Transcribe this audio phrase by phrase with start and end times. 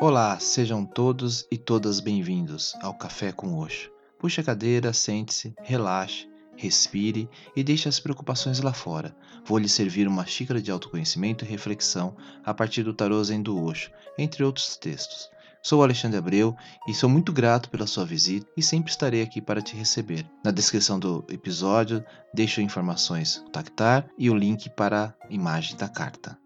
[0.00, 3.90] Olá, sejam todos e todas bem-vindos ao Café com Oxo.
[4.16, 9.12] Puxe a cadeira, sente-se, relaxe, respire e deixe as preocupações lá fora.
[9.44, 13.60] Vou lhe servir uma xícara de autoconhecimento e reflexão a partir do tarô Zen do
[13.60, 15.28] Oxo, entre outros textos.
[15.60, 16.54] Sou Alexandre Abreu
[16.86, 20.24] e sou muito grato pela sua visita e sempre estarei aqui para te receber.
[20.44, 25.88] Na descrição do episódio deixo informações do Tactar e o link para a imagem da
[25.88, 26.38] carta.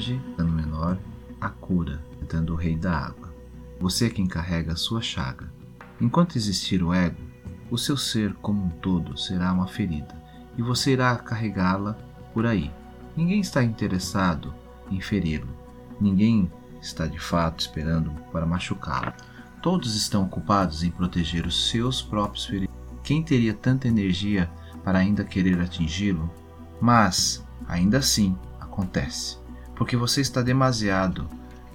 [0.00, 0.98] Hoje, menor,
[1.38, 3.34] a cura, dando o rei da água.
[3.78, 5.52] Você é quem carrega a sua chaga.
[6.00, 7.20] Enquanto existir o ego,
[7.70, 10.18] o seu ser como um todo será uma ferida,
[10.56, 11.98] e você irá carregá-la
[12.32, 12.72] por aí.
[13.14, 14.54] Ninguém está interessado
[14.90, 15.50] em feri-lo.
[16.00, 19.12] Ninguém está de fato esperando para machucá-lo.
[19.60, 22.74] Todos estão ocupados em proteger os seus próprios feridos.
[23.04, 24.50] Quem teria tanta energia
[24.82, 26.30] para ainda querer atingi-lo?
[26.80, 29.36] Mas, ainda assim, acontece,
[29.80, 31.26] porque você está demasiado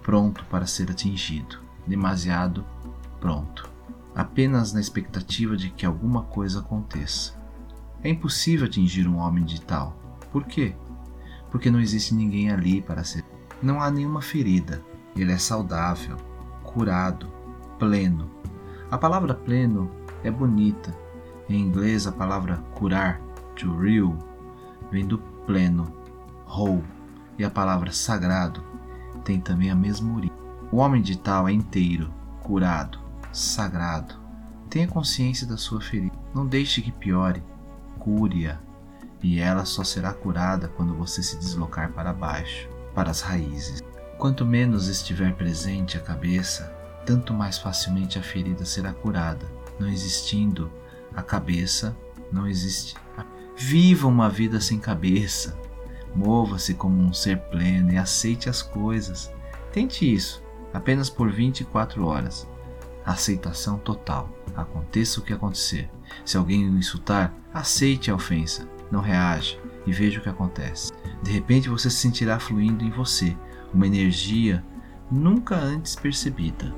[0.04, 2.64] pronto para ser atingido, demasiado
[3.20, 3.68] pronto,
[4.14, 7.34] apenas na expectativa de que alguma coisa aconteça.
[8.04, 9.98] É impossível atingir um homem de tal.
[10.32, 10.76] Por quê?
[11.50, 13.26] Porque não existe ninguém ali para ser.
[13.60, 14.84] Não há nenhuma ferida.
[15.16, 16.16] Ele é saudável,
[16.62, 17.28] curado,
[17.80, 18.30] pleno.
[18.92, 19.90] A palavra pleno
[20.24, 20.96] é bonita.
[21.50, 23.20] Em inglês, a palavra curar,
[23.56, 24.16] to real,
[24.92, 25.92] vem do pleno,
[26.48, 26.84] whole,
[27.38, 28.64] e a palavra sagrado
[29.24, 30.38] tem também a mesma origem.
[30.72, 33.00] O homem de tal é inteiro, curado,
[33.34, 34.16] sagrado.
[34.70, 36.16] Tenha consciência da sua ferida.
[36.34, 37.44] Não deixe que piore.
[38.00, 38.60] Cure-a.
[39.22, 43.82] E ela só será curada quando você se deslocar para baixo, para as raízes.
[44.18, 46.72] Quanto menos estiver presente a cabeça,
[47.06, 49.46] tanto mais facilmente a ferida será curada.
[49.80, 50.72] Não existindo
[51.16, 51.96] a cabeça,
[52.32, 52.96] não existe.
[53.56, 55.58] Viva uma vida sem cabeça.
[56.16, 59.32] Mova-se como um ser pleno e aceite as coisas.
[59.72, 60.42] Tente isso,
[60.74, 62.48] apenas por 24 horas.
[63.06, 64.30] Aceitação total.
[64.56, 65.90] Aconteça o que acontecer.
[66.24, 70.92] Se alguém o insultar, aceite a ofensa, não reaja e veja o que acontece.
[71.22, 73.36] De repente você se sentirá fluindo em você
[73.74, 74.64] uma energia
[75.12, 76.74] nunca antes percebida.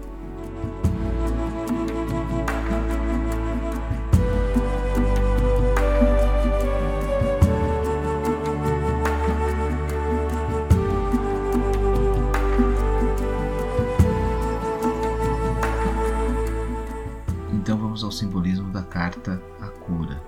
[19.34, 20.22] A Cura.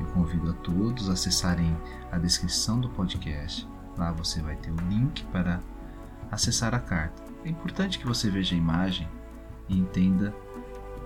[0.00, 1.76] Eu convido a todos a acessarem
[2.10, 3.68] a descrição do podcast.
[3.96, 5.60] Lá você vai ter o link para
[6.30, 7.22] acessar a carta.
[7.44, 9.08] É importante que você veja a imagem
[9.68, 10.34] e entenda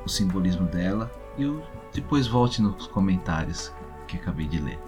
[0.05, 1.45] o simbolismo dela e
[1.93, 3.73] depois volte nos comentários
[4.07, 4.79] que acabei de ler.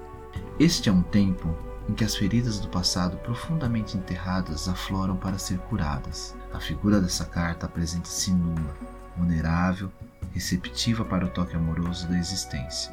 [0.58, 1.54] Este é um tempo
[1.88, 6.34] em que as feridas do passado profundamente enterradas afloram para ser curadas.
[6.52, 8.74] A figura dessa carta apresenta-se nua,
[9.16, 9.90] vulnerável
[10.32, 12.92] receptiva para o toque amoroso da existência.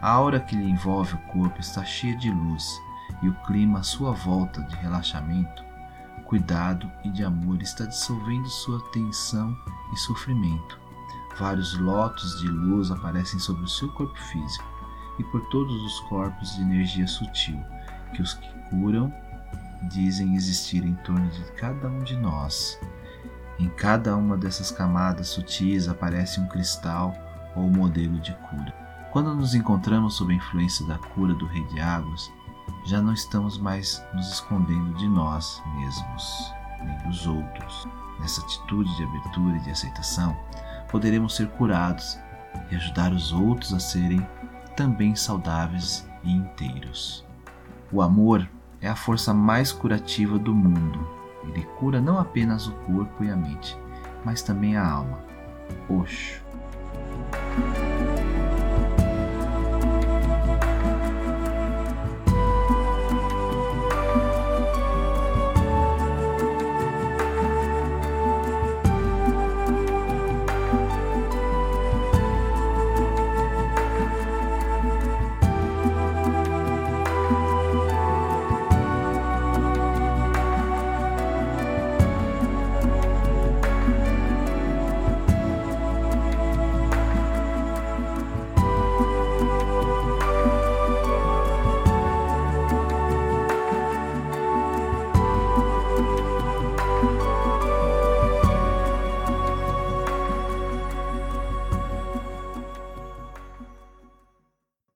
[0.00, 2.64] A aura que lhe envolve o corpo está cheia de luz
[3.22, 5.64] e o clima à sua volta de relaxamento,
[6.24, 9.56] cuidado e de amor está dissolvendo sua tensão
[9.92, 10.80] e sofrimento.
[11.38, 14.64] Vários lotos de luz aparecem sobre o seu corpo físico
[15.18, 17.62] e por todos os corpos de energia sutil
[18.14, 19.12] que os que curam
[19.90, 22.78] dizem existir em torno de cada um de nós.
[23.58, 27.14] Em cada uma dessas camadas sutis aparece um cristal
[27.54, 28.74] ou modelo de cura.
[29.12, 32.32] Quando nos encontramos sob a influência da cura do Rei de Águas,
[32.86, 36.52] já não estamos mais nos escondendo de nós mesmos,
[36.82, 37.86] nem dos outros.
[38.18, 40.36] Nessa atitude de abertura e de aceitação,
[40.90, 42.18] poderemos ser curados
[42.70, 44.26] e ajudar os outros a serem
[44.76, 47.24] também saudáveis e inteiros.
[47.92, 48.48] O amor
[48.80, 53.36] é a força mais curativa do mundo ele cura não apenas o corpo e a
[53.36, 53.78] mente,
[54.24, 55.20] mas também a alma.
[55.88, 56.41] Oxo.